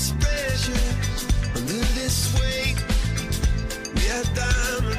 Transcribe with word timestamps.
this 0.00 0.12
pressure, 0.12 1.56
under 1.56 1.84
this 1.94 2.32
weight. 2.40 2.76
We 3.94 4.10
are 4.10 4.24
diamonds. 4.34 4.89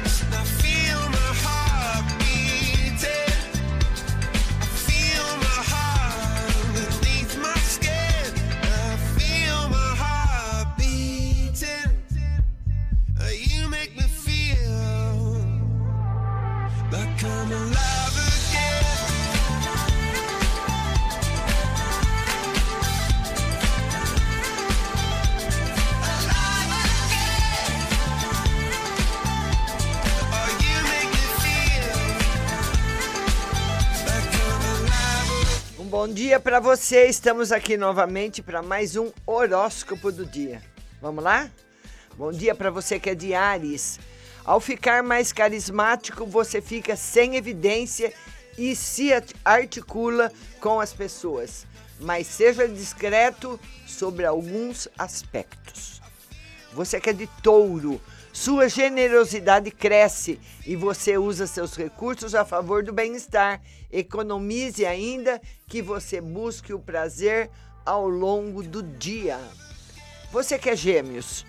Bom 35.92 36.08
dia 36.08 36.40
para 36.40 36.58
você. 36.58 37.04
Estamos 37.04 37.52
aqui 37.52 37.76
novamente 37.76 38.40
para 38.40 38.62
mais 38.62 38.96
um 38.96 39.12
horóscopo 39.26 40.10
do 40.10 40.24
dia. 40.24 40.62
Vamos 41.02 41.22
lá? 41.22 41.50
Bom 42.16 42.32
dia 42.32 42.54
para 42.54 42.70
você 42.70 42.98
que 42.98 43.10
é 43.10 43.14
de 43.14 43.34
Ares. 43.34 44.00
Ao 44.42 44.58
ficar 44.58 45.02
mais 45.02 45.34
carismático, 45.34 46.24
você 46.24 46.62
fica 46.62 46.96
sem 46.96 47.36
evidência 47.36 48.10
e 48.56 48.74
se 48.74 49.10
articula 49.44 50.32
com 50.62 50.80
as 50.80 50.94
pessoas, 50.94 51.66
mas 52.00 52.26
seja 52.26 52.66
discreto 52.66 53.60
sobre 53.86 54.24
alguns 54.24 54.88
aspectos. 54.96 56.00
Você 56.72 57.02
que 57.02 57.10
é 57.10 57.12
de 57.12 57.26
Touro, 57.42 58.00
sua 58.32 58.66
generosidade 58.66 59.70
cresce 59.70 60.40
e 60.66 60.74
você 60.74 61.18
usa 61.18 61.46
seus 61.46 61.76
recursos 61.76 62.34
a 62.34 62.46
favor 62.46 62.82
do 62.82 62.90
bem-estar. 62.90 63.60
Economize 63.90 64.86
ainda 64.86 65.38
que 65.66 65.82
você 65.82 66.18
busque 66.18 66.72
o 66.72 66.78
prazer 66.78 67.50
ao 67.84 68.08
longo 68.08 68.62
do 68.62 68.82
dia. 68.82 69.38
Você 70.30 70.58
que 70.58 70.70
é 70.70 70.76
gêmeos, 70.76 71.44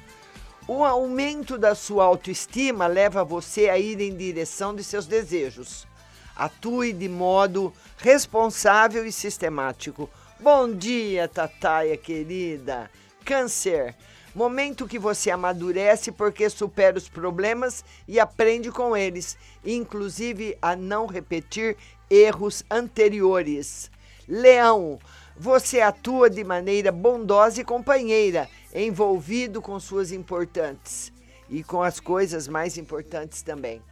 o 0.67 0.83
aumento 0.83 1.57
da 1.57 1.73
sua 1.73 2.03
autoestima 2.03 2.85
leva 2.85 3.23
você 3.23 3.69
a 3.69 3.79
ir 3.79 4.01
em 4.01 4.15
direção 4.15 4.75
de 4.75 4.83
seus 4.83 5.07
desejos. 5.07 5.87
Atue 6.35 6.91
de 6.91 7.07
modo 7.07 7.73
responsável 7.97 9.05
e 9.05 9.11
sistemático. 9.11 10.09
Bom 10.37 10.73
dia, 10.73 11.29
Tataia 11.29 11.95
querida. 11.95 12.91
Câncer. 13.23 13.95
Momento 14.35 14.87
que 14.87 14.97
você 14.97 15.29
amadurece 15.29 16.11
porque 16.11 16.49
supera 16.49 16.97
os 16.97 17.07
problemas 17.07 17.85
e 18.07 18.19
aprende 18.19 18.71
com 18.71 18.97
eles, 18.97 19.37
inclusive 19.63 20.57
a 20.59 20.75
não 20.75 21.05
repetir 21.05 21.77
erros 22.09 22.63
anteriores. 22.69 23.91
Leão, 24.27 24.97
você 25.37 25.81
atua 25.81 26.31
de 26.31 26.43
maneira 26.43 26.91
bondosa 26.91 27.61
e 27.61 27.63
companheira, 27.63 28.49
envolvido 28.73 29.61
com 29.61 29.79
suas 29.79 30.11
importantes 30.11 31.13
e 31.47 31.63
com 31.63 31.83
as 31.83 31.99
coisas 31.99 32.47
mais 32.47 32.75
importantes 32.75 33.43
também. 33.43 33.83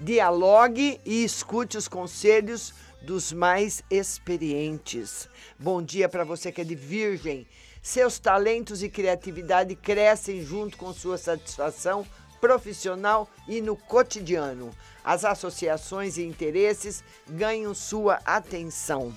Dialogue 0.00 1.00
e 1.04 1.22
escute 1.22 1.76
os 1.76 1.86
conselhos 1.86 2.74
dos 3.00 3.32
mais 3.32 3.82
experientes. 3.88 5.28
Bom 5.56 5.80
dia 5.80 6.08
para 6.08 6.24
você 6.24 6.50
que 6.50 6.62
é 6.62 6.64
de 6.64 6.74
Virgem. 6.74 7.46
Seus 7.84 8.18
talentos 8.18 8.82
e 8.82 8.88
criatividade 8.88 9.76
crescem 9.76 10.42
junto 10.42 10.74
com 10.78 10.90
sua 10.90 11.18
satisfação 11.18 12.06
profissional 12.40 13.28
e 13.46 13.60
no 13.60 13.76
cotidiano. 13.76 14.70
As 15.04 15.22
associações 15.22 16.16
e 16.16 16.22
interesses 16.22 17.04
ganham 17.28 17.74
sua 17.74 18.20
atenção. 18.24 19.14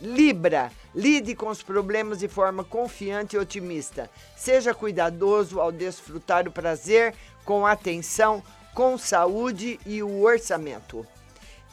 Libra, 0.00 0.72
lide 0.92 1.36
com 1.36 1.46
os 1.46 1.62
problemas 1.62 2.18
de 2.18 2.26
forma 2.26 2.64
confiante 2.64 3.36
e 3.36 3.38
otimista. 3.38 4.10
Seja 4.36 4.74
cuidadoso 4.74 5.60
ao 5.60 5.70
desfrutar 5.70 6.48
o 6.48 6.52
prazer 6.52 7.14
com 7.44 7.64
atenção, 7.64 8.42
com 8.74 8.98
saúde 8.98 9.78
e 9.86 10.02
o 10.02 10.20
orçamento. 10.24 11.06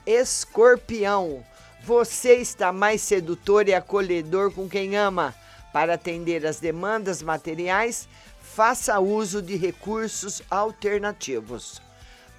Escorpião, 0.06 1.44
você 1.84 2.36
está 2.36 2.72
mais 2.72 3.02
sedutor 3.02 3.68
e 3.68 3.74
acolhedor 3.74 4.52
com 4.52 4.70
quem 4.70 4.96
ama. 4.96 5.34
Para 5.72 5.94
atender 5.94 6.46
às 6.46 6.60
demandas 6.60 7.22
materiais, 7.22 8.08
faça 8.42 9.00
uso 9.00 9.42
de 9.42 9.56
recursos 9.56 10.42
alternativos. 10.50 11.82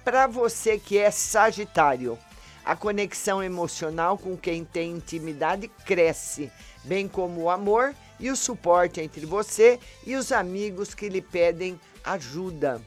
Para 0.03 0.27
você 0.27 0.77
que 0.77 0.97
é 0.97 1.09
Sagitário, 1.09 2.17
a 2.63 2.75
conexão 2.75 3.43
emocional 3.43 4.17
com 4.17 4.37
quem 4.37 4.63
tem 4.63 4.91
intimidade 4.91 5.67
cresce, 5.85 6.51
bem 6.83 7.07
como 7.07 7.41
o 7.41 7.49
amor 7.49 7.95
e 8.19 8.29
o 8.29 8.35
suporte 8.35 9.01
entre 9.01 9.25
você 9.25 9.79
e 10.05 10.15
os 10.15 10.31
amigos 10.31 10.93
que 10.93 11.09
lhe 11.09 11.21
pedem 11.21 11.79
ajuda. 12.03 12.81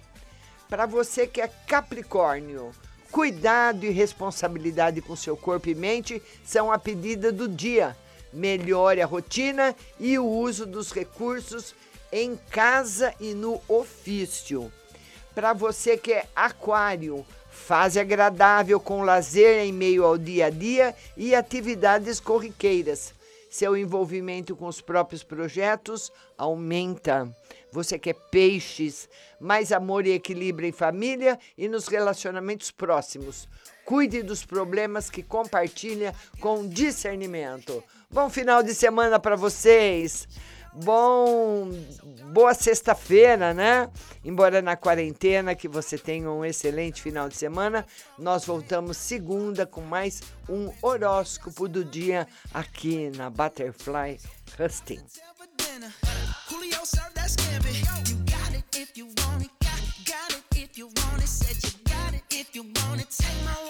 Para 0.68 0.86
você 0.86 1.26
que 1.26 1.40
é 1.40 1.48
Capricórnio, 1.48 2.70
cuidado 3.10 3.84
e 3.84 3.90
responsabilidade 3.90 5.00
com 5.00 5.16
seu 5.16 5.36
corpo 5.36 5.68
e 5.68 5.74
mente 5.74 6.22
são 6.44 6.70
a 6.70 6.78
pedida 6.78 7.32
do 7.32 7.48
dia 7.48 7.96
melhore 8.32 9.00
a 9.00 9.06
rotina 9.06 9.74
e 9.98 10.18
o 10.18 10.26
uso 10.26 10.66
dos 10.66 10.92
recursos 10.92 11.74
em 12.12 12.38
casa 12.50 13.14
e 13.20 13.34
no 13.34 13.60
ofício. 13.68 14.72
Para 15.34 15.52
você 15.52 15.96
que 15.96 16.12
é 16.12 16.26
aquário, 16.34 17.26
fase 17.50 17.98
agradável 17.98 18.78
com 18.78 19.02
lazer 19.02 19.64
em 19.64 19.72
meio 19.72 20.04
ao 20.04 20.16
dia 20.16 20.46
a 20.46 20.50
dia 20.50 20.94
e 21.16 21.34
atividades 21.34 22.20
corriqueiras. 22.20 23.15
Seu 23.48 23.76
envolvimento 23.76 24.56
com 24.56 24.66
os 24.66 24.80
próprios 24.80 25.22
projetos 25.22 26.12
aumenta. 26.36 27.28
Você 27.72 27.98
quer 27.98 28.14
peixes, 28.30 29.08
mais 29.40 29.72
amor 29.72 30.06
e 30.06 30.12
equilíbrio 30.12 30.68
em 30.68 30.72
família 30.72 31.38
e 31.56 31.68
nos 31.68 31.88
relacionamentos 31.88 32.70
próximos. 32.70 33.48
Cuide 33.84 34.22
dos 34.22 34.44
problemas 34.44 35.08
que 35.10 35.22
compartilha 35.22 36.14
com 36.40 36.66
discernimento. 36.66 37.82
Bom 38.10 38.28
final 38.28 38.62
de 38.62 38.74
semana 38.74 39.18
para 39.18 39.36
vocês. 39.36 40.26
Bom, 40.84 41.70
boa 42.32 42.52
sexta-feira, 42.52 43.54
né? 43.54 43.88
Embora 44.26 44.60
na 44.60 44.76
quarentena, 44.76 45.54
que 45.54 45.68
você 45.68 45.96
tenha 45.96 46.28
um 46.28 46.44
excelente 46.44 47.00
final 47.00 47.28
de 47.28 47.36
semana. 47.36 47.86
Nós 48.18 48.44
voltamos 48.44 48.96
segunda 48.96 49.64
com 49.64 49.80
mais 49.80 50.20
um 50.48 50.72
horóscopo 50.82 51.68
do 51.68 51.84
dia 51.84 52.26
aqui 52.52 53.10
na 53.16 53.30
Butterfly 53.30 54.18
Husting. 54.58 55.00
if 62.46 62.54
you 62.54 62.62
want 62.62 63.00
it. 63.00 63.10
Take 63.10 63.34
my 63.44 63.65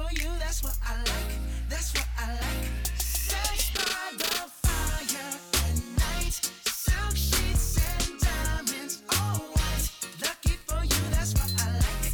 for 0.00 0.14
you, 0.14 0.30
that's 0.38 0.62
what 0.62 0.76
I 0.86 0.89